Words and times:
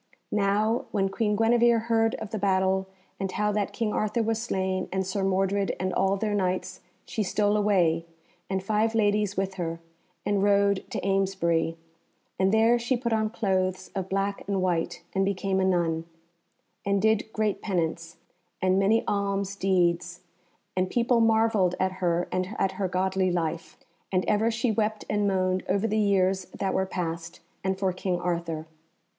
Now 0.33 0.85
when 0.89 1.09
Queen 1.09 1.35
Guenevere 1.35 1.81
heard 1.81 2.15
of 2.15 2.31
the 2.31 2.39
battle, 2.39 2.87
and 3.19 3.31
how 3.31 3.51
that 3.51 3.71
King 3.71 3.93
Arthur 3.93 4.23
was 4.23 4.41
slain 4.41 4.89
and 4.91 5.05
Sir 5.05 5.23
Mordred 5.23 5.75
and 5.79 5.93
all 5.93 6.17
their 6.17 6.33
Knights, 6.33 6.79
she 7.05 7.21
stole 7.21 7.55
away, 7.55 8.07
and 8.49 8.63
five 8.63 8.95
ladies 8.95 9.37
with 9.37 9.53
her, 9.61 9.79
and 10.25 10.41
rode 10.41 10.83
to 10.89 10.99
Amesbury; 11.05 11.77
and 12.39 12.51
there 12.51 12.79
she 12.79 12.97
put 12.97 13.13
on 13.13 13.29
clothes 13.29 13.91
of 13.93 14.09
black 14.09 14.41
and 14.47 14.59
white, 14.59 15.03
and 15.13 15.23
became 15.23 15.59
a 15.59 15.63
nun, 15.63 16.05
and 16.83 16.99
did 16.99 17.31
great 17.31 17.61
penance, 17.61 18.17
and 18.59 18.79
many 18.79 19.03
alms 19.07 19.55
deeds, 19.55 20.21
and 20.75 20.89
people 20.89 21.21
marvelled 21.21 21.75
at 21.79 21.91
her 22.01 22.27
and 22.31 22.55
at 22.57 22.71
her 22.71 22.87
godly 22.87 23.29
life. 23.31 23.77
And 24.11 24.25
ever 24.25 24.49
she 24.49 24.71
wept 24.71 25.05
and 25.11 25.27
moaned 25.27 25.61
over 25.69 25.85
the 25.85 25.95
years 25.99 26.45
that 26.45 26.73
were 26.73 26.87
past, 26.87 27.39
and 27.63 27.77
for 27.77 27.93
King 27.93 28.19
Arthur. 28.19 28.65